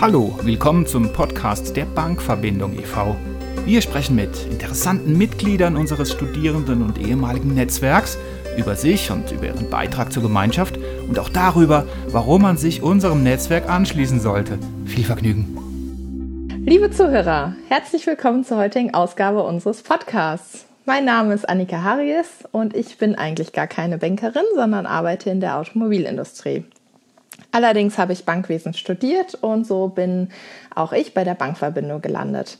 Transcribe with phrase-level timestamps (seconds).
[0.00, 3.16] Hallo, willkommen zum Podcast der Bankverbindung e.V.
[3.64, 8.16] Wir sprechen mit interessanten Mitgliedern unseres Studierenden und ehemaligen Netzwerks
[8.56, 13.24] über sich und über ihren Beitrag zur Gemeinschaft und auch darüber, warum man sich unserem
[13.24, 14.60] Netzwerk anschließen sollte.
[14.86, 15.58] Viel Vergnügen.
[16.64, 20.64] Liebe Zuhörer, herzlich willkommen zur heutigen Ausgabe unseres Podcasts.
[20.84, 25.40] Mein Name ist Annika Harries und ich bin eigentlich gar keine Bankerin, sondern arbeite in
[25.40, 26.62] der Automobilindustrie.
[27.50, 30.28] Allerdings habe ich Bankwesen studiert und so bin
[30.74, 32.58] auch ich bei der Bankverbindung gelandet.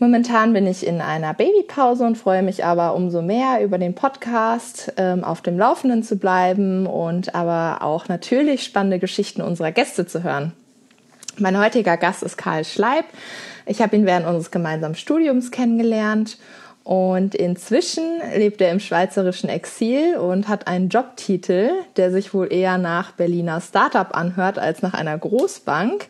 [0.00, 4.92] Momentan bin ich in einer Babypause und freue mich aber umso mehr über den Podcast
[4.96, 10.22] ähm, auf dem Laufenden zu bleiben und aber auch natürlich spannende Geschichten unserer Gäste zu
[10.22, 10.52] hören.
[11.38, 13.06] Mein heutiger Gast ist Karl Schleib.
[13.66, 16.38] Ich habe ihn während unseres gemeinsamen Studiums kennengelernt
[16.88, 22.78] und inzwischen lebt er im schweizerischen Exil und hat einen Jobtitel, der sich wohl eher
[22.78, 26.06] nach Berliner Startup anhört als nach einer Großbank.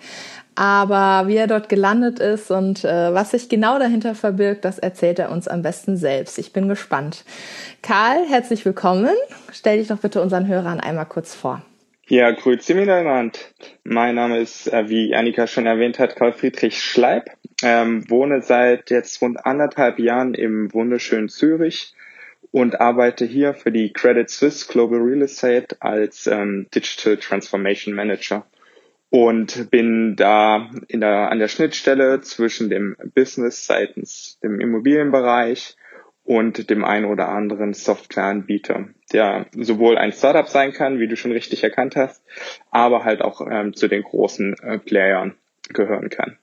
[0.55, 5.19] Aber wie er dort gelandet ist und äh, was sich genau dahinter verbirgt, das erzählt
[5.19, 6.39] er uns am besten selbst.
[6.39, 7.25] Ich bin gespannt.
[7.83, 9.17] Karl, herzlich willkommen.
[9.51, 11.61] Stell dich doch bitte unseren Hörern einmal kurz vor.
[12.07, 13.37] Ja, grüezi miteinander.
[13.83, 17.31] Mein Name ist, äh, wie Annika schon erwähnt hat, Karl Friedrich Schleib
[17.63, 21.95] ähm, wohne seit jetzt rund anderthalb Jahren im wunderschönen Zürich
[22.51, 28.47] und arbeite hier für die Credit Suisse Global Real Estate als ähm, Digital Transformation Manager
[29.11, 35.77] und bin da in der, an der Schnittstelle zwischen dem Business seitens dem Immobilienbereich
[36.25, 41.33] und dem einen oder anderen Softwareanbieter, der sowohl ein Startup sein kann, wie du schon
[41.33, 42.23] richtig erkannt hast,
[42.71, 45.37] aber halt auch ähm, zu den großen äh, Playern
[45.71, 46.39] gehören kann.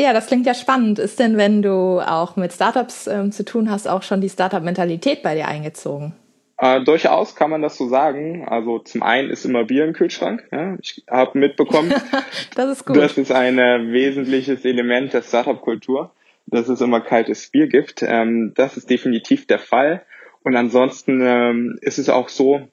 [0.00, 0.98] Ja, das klingt ja spannend.
[0.98, 5.22] Ist denn, wenn du auch mit Startups ähm, zu tun hast, auch schon die Startup-Mentalität
[5.22, 6.14] bei dir eingezogen?
[6.56, 8.46] Äh, durchaus kann man das so sagen.
[8.46, 10.46] Also zum einen ist immer Bier im Kühlschrank.
[10.52, 10.76] Ja?
[10.80, 11.92] Ich habe mitbekommen,
[12.54, 12.96] das ist gut.
[12.96, 16.12] Das ist ein äh, wesentliches Element der Startup-Kultur,
[16.46, 18.02] dass es immer kaltes Bier gibt.
[18.02, 20.02] Ähm, das ist definitiv der Fall.
[20.44, 22.68] Und ansonsten ähm, ist es auch so,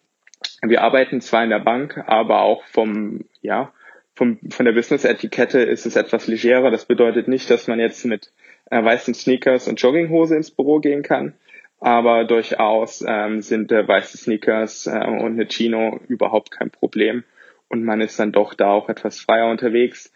[0.61, 3.71] wir arbeiten zwar in der Bank, aber auch vom, ja,
[4.15, 6.71] vom, von der Business-Etikette ist es etwas legerer.
[6.71, 8.31] Das bedeutet nicht, dass man jetzt mit
[8.71, 11.33] äh, weißen Sneakers und Jogginghose ins Büro gehen kann.
[11.79, 17.23] Aber durchaus ähm, sind äh, weiße Sneakers äh, und eine Chino überhaupt kein Problem.
[17.67, 20.13] Und man ist dann doch da auch etwas freier unterwegs.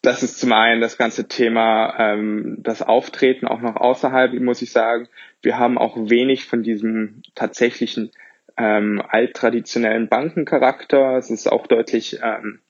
[0.00, 4.72] Das ist zum einen das ganze Thema, ähm, das Auftreten auch noch außerhalb, muss ich
[4.72, 5.08] sagen.
[5.42, 8.10] Wir haben auch wenig von diesem tatsächlichen
[8.56, 11.16] ähm, alttraditionellen Bankencharakter.
[11.16, 12.60] Es ist auch deutlich ähm,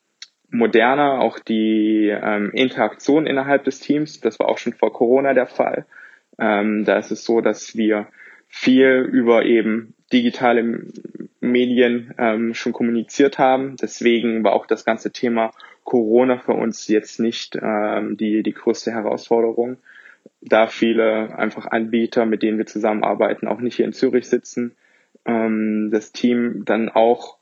[0.55, 4.21] moderner, auch die ähm, Interaktion innerhalb des Teams.
[4.21, 5.87] Das war auch schon vor Corona der Fall.
[6.39, 8.07] Ähm, da ist es so, dass wir
[8.49, 10.87] viel über eben digitale
[11.41, 13.77] Medien ähm, schon kommuniziert haben.
[13.77, 18.93] Deswegen war auch das ganze Thema Corona für uns jetzt nicht ähm, die, die größte
[18.93, 19.79] Herausforderung,
[20.41, 24.77] da viele einfach Anbieter, mit denen wir zusammenarbeiten, auch nicht hier in Zürich sitzen.
[25.27, 27.39] Ähm, das Team dann auch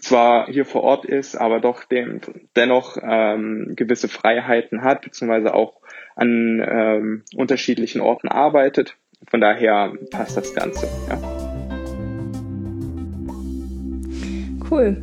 [0.00, 2.20] zwar hier vor Ort ist, aber doch dem,
[2.56, 5.80] dennoch ähm, gewisse Freiheiten hat, beziehungsweise auch
[6.16, 8.96] an ähm, unterschiedlichen Orten arbeitet.
[9.28, 10.88] Von daher passt das Ganze.
[11.08, 11.18] Ja.
[14.70, 15.00] Cool.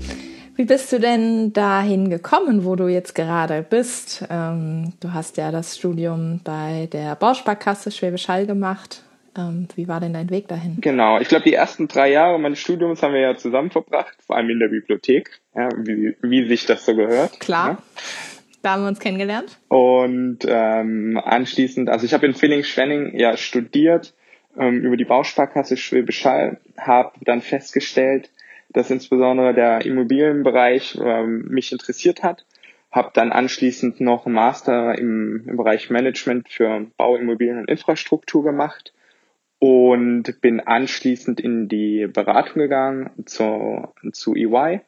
[0.57, 4.25] Wie bist du denn dahin gekommen, wo du jetzt gerade bist?
[4.29, 9.04] Ähm, du hast ja das Studium bei der Bausparkasse Schwäbisch Hall gemacht.
[9.37, 10.77] Ähm, wie war denn dein Weg dahin?
[10.79, 14.37] Genau, ich glaube, die ersten drei Jahre meines Studiums haben wir ja zusammen verbracht, vor
[14.37, 17.39] allem in der Bibliothek, ja, wie, wie sich das so gehört.
[17.39, 17.69] Klar.
[17.69, 17.77] Ja.
[18.61, 19.59] Da haben wir uns kennengelernt.
[19.67, 24.15] Und ähm, anschließend, also ich habe in Villingen-Schwenning ja studiert
[24.57, 28.31] ähm, über die Bausparkasse Schwäbisch Hall, habe dann festgestellt,
[28.69, 32.45] dass insbesondere der Immobilienbereich ähm, mich interessiert hat
[32.95, 38.41] habe dann anschließend noch einen Master im, im Bereich Management für Bau, Immobilien und Infrastruktur
[38.41, 38.93] gemacht
[39.59, 44.81] und bin anschließend in die Beratung gegangen zu, zu EY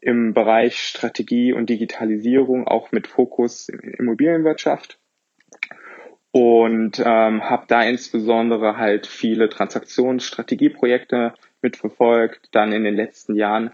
[0.00, 4.98] im Bereich Strategie und Digitalisierung, auch mit Fokus in Immobilienwirtschaft
[6.34, 11.32] und ähm, habe da insbesondere halt viele Transaktionsstrategieprojekte
[11.62, 12.48] mitverfolgt.
[12.50, 13.70] Dann in den letzten Jahren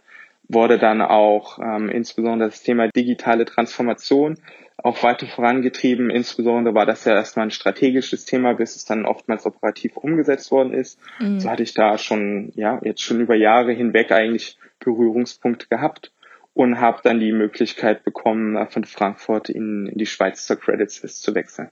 [0.46, 4.36] wurde dann auch ähm, insbesondere das Thema digitale Transformation
[4.82, 6.10] auch weiter vorangetrieben.
[6.10, 10.72] Insbesondere war das ja erstmal ein strategisches Thema, bis es dann oftmals operativ umgesetzt worden
[10.72, 10.98] ist.
[11.18, 11.40] Mhm.
[11.40, 16.12] So hatte ich da schon, ja, jetzt schon über Jahre hinweg eigentlich Berührungspunkte gehabt
[16.54, 21.22] und habe dann die Möglichkeit bekommen, von Frankfurt in, in die Schweiz zur Credit Suisse
[21.22, 21.70] zu wechseln.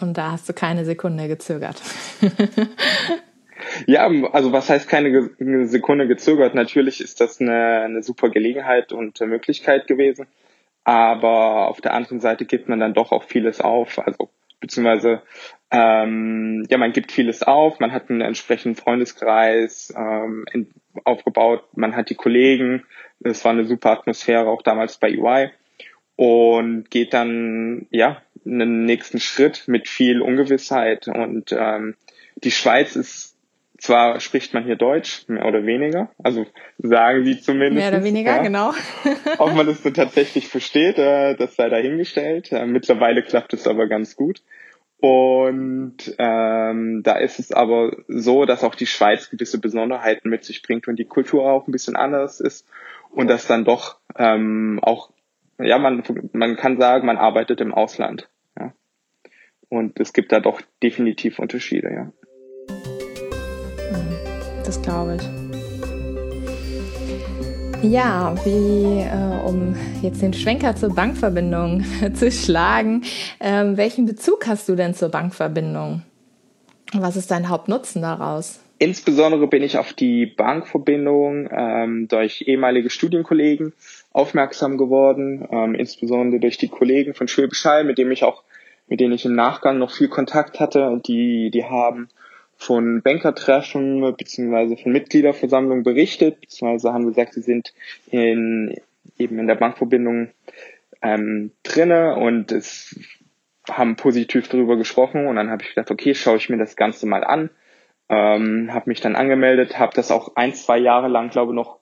[0.00, 1.82] Und da hast du keine Sekunde gezögert.
[3.86, 5.30] ja, also was heißt keine
[5.66, 6.54] Sekunde gezögert?
[6.54, 10.26] Natürlich ist das eine, eine super Gelegenheit und Möglichkeit gewesen.
[10.84, 14.30] Aber auf der anderen Seite gibt man dann doch auch vieles auf, also
[14.60, 15.22] beziehungsweise
[15.70, 20.44] ähm, ja, man gibt vieles auf, man hat einen entsprechenden Freundeskreis ähm,
[21.04, 22.84] aufgebaut, man hat die Kollegen,
[23.20, 25.50] es war eine super Atmosphäre auch damals bei UI
[26.16, 31.08] und geht dann ja einen nächsten Schritt mit viel Ungewissheit.
[31.08, 31.96] Und ähm,
[32.36, 33.31] die Schweiz ist
[33.82, 36.46] zwar spricht man hier Deutsch, mehr oder weniger, also
[36.78, 37.74] sagen sie zumindest.
[37.74, 38.42] Mehr oder weniger, ja.
[38.42, 38.72] genau.
[39.38, 42.52] Ob man das so tatsächlich versteht, äh, das sei dahingestellt.
[42.52, 44.42] Äh, mittlerweile klappt es aber ganz gut.
[45.00, 50.62] Und ähm, da ist es aber so, dass auch die Schweiz gewisse Besonderheiten mit sich
[50.62, 52.68] bringt und die Kultur auch ein bisschen anders ist
[53.10, 55.10] und dass dann doch ähm, auch,
[55.58, 58.28] ja, man, man kann sagen, man arbeitet im Ausland.
[58.56, 58.74] Ja.
[59.68, 62.12] Und es gibt da doch definitiv Unterschiede, ja.
[64.72, 65.22] Das glaube ich.
[67.82, 71.84] Ja, wie, äh, um jetzt den Schwenker zur Bankverbindung
[72.14, 73.02] zu schlagen,
[73.38, 76.00] ähm, welchen Bezug hast du denn zur Bankverbindung?
[76.94, 78.60] Was ist dein Hauptnutzen daraus?
[78.78, 83.74] Insbesondere bin ich auf die Bankverbindung ähm, durch ehemalige Studienkollegen
[84.14, 88.24] aufmerksam geworden, ähm, insbesondere durch die Kollegen von Schwäbisch Hall, mit denen ich
[88.88, 92.08] mit denen ich im Nachgang noch viel Kontakt hatte und die, die haben
[92.56, 97.72] von Bankertreffen beziehungsweise von Mitgliederversammlungen berichtet, beziehungsweise haben gesagt, sie sind
[98.10, 98.76] in,
[99.18, 100.30] eben in der Bankverbindung
[101.02, 102.98] ähm, drinne und es
[103.68, 107.06] haben positiv darüber gesprochen und dann habe ich gedacht, okay, schaue ich mir das Ganze
[107.06, 107.50] mal an,
[108.08, 111.78] ähm, habe mich dann angemeldet, habe das auch ein, zwei Jahre lang, glaube ich, noch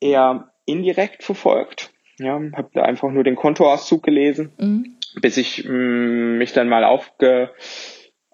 [0.00, 1.90] eher indirekt verfolgt.
[2.18, 4.96] Ja, habe da einfach nur den Kontoauszug gelesen, mhm.
[5.22, 7.50] bis ich mh, mm, mich dann mal aufge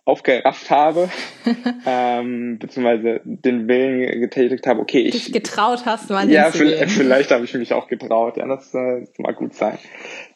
[0.06, 1.11] aufgerafft habe,
[1.87, 5.25] ähm, beziehungsweise den Willen getätigt habe, okay, ich.
[5.25, 9.00] Dich getraut hast, mal Ja, vielleicht, vielleicht habe ich mich auch getraut, ja, das, äh,
[9.00, 9.79] das mag gut sein,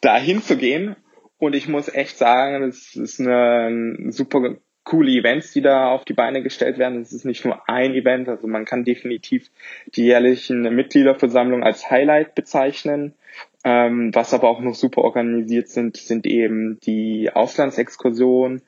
[0.03, 0.97] da hinzugehen.
[1.39, 6.05] Und ich muss echt sagen, es ist eine, ein super coole Events, die da auf
[6.05, 7.01] die Beine gestellt werden.
[7.01, 9.51] Es ist nicht nur ein Event, also man kann definitiv
[9.95, 13.15] die jährlichen Mitgliederversammlungen als Highlight bezeichnen.
[13.63, 18.63] Ähm, was aber auch noch super organisiert sind, sind eben die Auslandsexkursionen,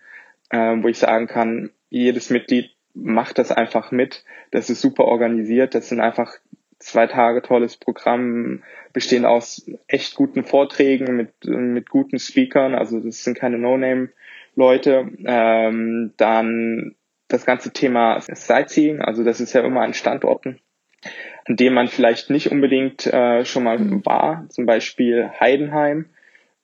[0.52, 4.24] ähm, wo ich sagen kann, jedes Mitglied macht das einfach mit.
[4.50, 5.74] Das ist super organisiert.
[5.74, 6.34] Das sind einfach
[6.78, 8.62] zwei Tage tolles Programm,
[8.92, 12.74] bestehen aus echt guten Vorträgen mit, mit guten Speakern.
[12.74, 15.10] Also das sind keine No-Name-Leute.
[15.24, 16.94] Ähm, dann
[17.28, 19.00] das ganze Thema Sightseeing.
[19.00, 20.60] Also das ist ja immer an Standorten,
[21.46, 24.04] an dem man vielleicht nicht unbedingt äh, schon mal mhm.
[24.04, 24.46] war.
[24.50, 26.06] Zum Beispiel Heidenheim.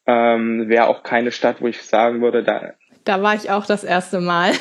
[0.07, 2.73] Ähm, wäre auch keine Stadt, wo ich sagen würde, da
[3.09, 4.53] da war ich auch das erste Mal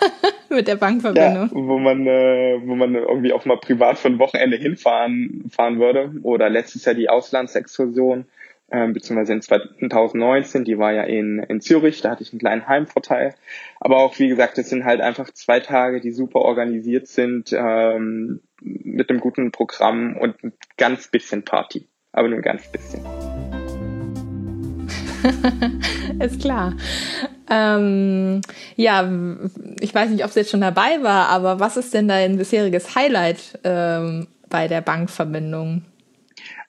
[0.48, 1.48] mit der Bankverbindung.
[1.48, 5.80] Ja, wo man, äh, wo man irgendwie auch mal privat für ein Wochenende hinfahren fahren
[5.80, 6.12] würde.
[6.22, 8.26] Oder letztes Jahr die Auslandsexkursion,
[8.68, 12.68] äh, beziehungsweise in 2019, die war ja in, in Zürich, da hatte ich einen kleinen
[12.68, 13.34] Heimvorteil.
[13.80, 18.40] Aber auch, wie gesagt, es sind halt einfach zwei Tage, die super organisiert sind, ähm,
[18.62, 21.88] mit einem guten Programm und ein ganz bisschen Party.
[22.12, 23.04] Aber nur ein ganz bisschen.
[26.20, 26.74] ist klar.
[27.50, 28.40] Ähm,
[28.76, 29.08] ja,
[29.80, 32.94] ich weiß nicht, ob es jetzt schon dabei war, aber was ist denn dein bisheriges
[32.94, 35.84] Highlight ähm, bei der Bankverbindung?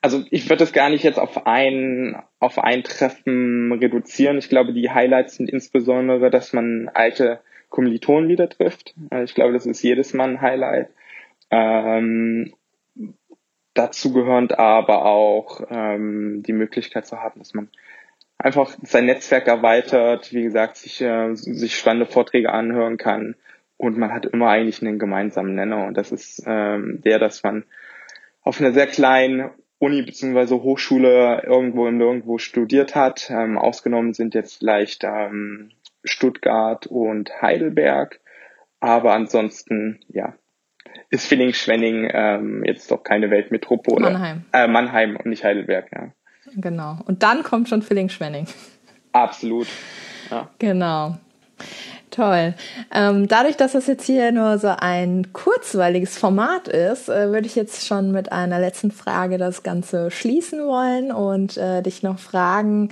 [0.00, 4.38] Also ich würde es gar nicht jetzt auf ein, auf ein Treffen reduzieren.
[4.38, 8.94] Ich glaube, die Highlights sind insbesondere, dass man alte Kommilitonen wieder trifft.
[9.10, 10.88] Also ich glaube, das ist jedes Mal ein Highlight.
[11.50, 12.54] Ähm,
[13.74, 17.68] dazu gehörend aber auch ähm, die Möglichkeit zu haben, dass man
[18.38, 23.34] einfach sein Netzwerk erweitert, wie gesagt, sich, äh, sich spannende Vorträge anhören kann
[23.76, 27.64] und man hat immer eigentlich einen gemeinsamen Nenner und das ist ähm, der, dass man
[28.42, 30.54] auf einer sehr kleinen Uni bzw.
[30.54, 33.30] Hochschule irgendwo und irgendwo studiert hat.
[33.30, 35.70] Ähm, ausgenommen sind jetzt vielleicht ähm,
[36.02, 38.20] Stuttgart und Heidelberg,
[38.80, 40.34] aber ansonsten ja
[41.10, 44.10] ist Villingen-Schwenning ähm, jetzt doch keine Weltmetropole.
[44.10, 44.44] Mannheim.
[44.52, 46.12] Äh, Mannheim und nicht Heidelberg, ja.
[46.56, 46.98] Genau.
[47.06, 48.46] Und dann kommt schon Filling-Schwenning.
[49.12, 49.66] Absolut.
[50.30, 50.48] Ja.
[50.58, 51.16] Genau.
[52.10, 52.54] Toll.
[52.92, 57.54] Ähm, dadurch, dass das jetzt hier nur so ein kurzweiliges Format ist, äh, würde ich
[57.54, 62.88] jetzt schon mit einer letzten Frage das Ganze schließen wollen und äh, dich noch fragen,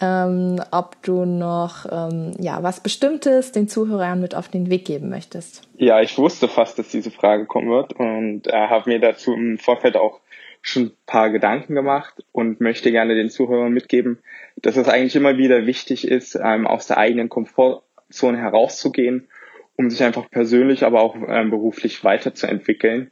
[0.00, 5.08] ähm, ob du noch ähm, ja was Bestimmtes den Zuhörern mit auf den Weg geben
[5.08, 5.62] möchtest.
[5.76, 9.58] Ja, ich wusste fast, dass diese Frage kommen wird und äh, habe mir dazu im
[9.58, 10.20] Vorfeld auch
[10.68, 14.18] schon ein paar Gedanken gemacht und möchte gerne den Zuhörern mitgeben,
[14.56, 19.28] dass es eigentlich immer wieder wichtig ist, ähm, aus der eigenen Komfortzone herauszugehen,
[19.76, 23.10] um sich einfach persönlich, aber auch ähm, beruflich weiterzuentwickeln.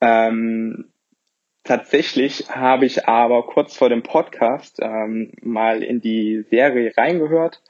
[0.00, 0.90] Ähm,
[1.66, 7.60] Tatsächlich habe ich aber kurz vor dem Podcast ähm, mal in die Serie reingehört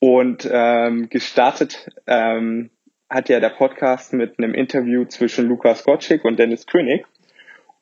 [0.00, 2.70] und ähm, gestartet ähm,
[3.08, 7.06] hat ja der Podcast mit einem Interview zwischen Lukas Gottschick und Dennis König.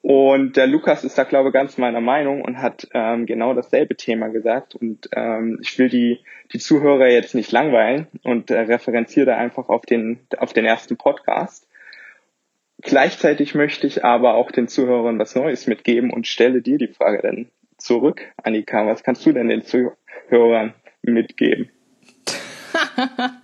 [0.01, 3.97] Und der Lukas ist da, glaube ich, ganz meiner Meinung und hat ähm, genau dasselbe
[3.97, 4.75] Thema gesagt.
[4.75, 6.21] Und ähm, ich will die,
[6.53, 10.97] die Zuhörer jetzt nicht langweilen und äh, referenziere da einfach auf den, auf den ersten
[10.97, 11.67] Podcast.
[12.81, 17.21] Gleichzeitig möchte ich aber auch den Zuhörern was Neues mitgeben und stelle dir die Frage
[17.23, 18.87] dann zurück, Annika.
[18.87, 21.71] Was kannst du denn den Zuhörern mitgeben?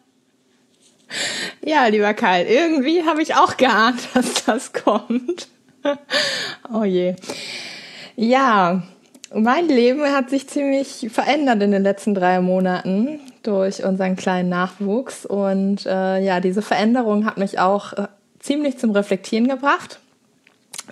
[1.64, 5.48] ja, lieber Karl, irgendwie habe ich auch geahnt, dass das kommt.
[6.72, 7.14] oh je.
[8.16, 8.82] Ja,
[9.34, 15.26] mein Leben hat sich ziemlich verändert in den letzten drei Monaten durch unseren kleinen Nachwuchs.
[15.26, 19.98] Und äh, ja, diese Veränderung hat mich auch äh, ziemlich zum Reflektieren gebracht,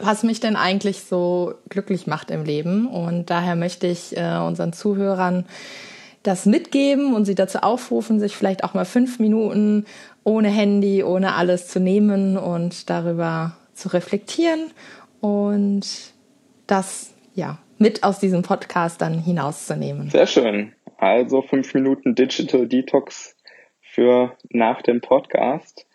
[0.00, 2.88] was mich denn eigentlich so glücklich macht im Leben.
[2.88, 5.44] Und daher möchte ich äh, unseren Zuhörern
[6.22, 9.86] das mitgeben und sie dazu aufrufen, sich vielleicht auch mal fünf Minuten
[10.24, 14.70] ohne Handy, ohne alles zu nehmen und darüber zu reflektieren
[15.20, 15.84] und
[16.66, 20.08] das ja mit aus diesem Podcast dann hinauszunehmen.
[20.10, 20.72] Sehr schön.
[20.98, 23.36] Also fünf Minuten Digital Detox
[23.80, 25.86] für nach dem Podcast.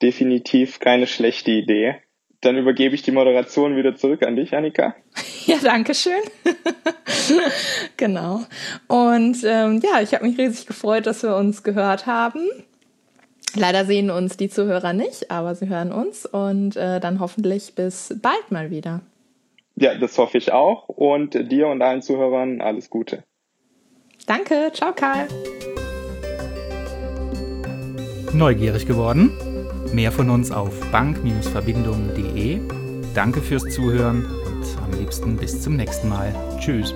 [0.00, 1.96] Definitiv keine schlechte Idee.
[2.40, 4.94] Dann übergebe ich die Moderation wieder zurück an dich, Annika.
[5.46, 6.22] Ja, danke schön.
[7.96, 8.40] genau.
[8.88, 12.40] Und ähm, ja, ich habe mich riesig gefreut, dass wir uns gehört haben.
[13.58, 18.14] Leider sehen uns die Zuhörer nicht, aber sie hören uns und äh, dann hoffentlich bis
[18.20, 19.00] bald mal wieder.
[19.76, 23.24] Ja, das hoffe ich auch und dir und allen Zuhörern alles Gute.
[24.26, 25.28] Danke, ciao Karl.
[28.32, 29.30] Neugierig geworden?
[29.92, 32.60] Mehr von uns auf bank-verbindungen.de.
[33.14, 36.34] Danke fürs Zuhören und am liebsten bis zum nächsten Mal.
[36.58, 36.94] Tschüss.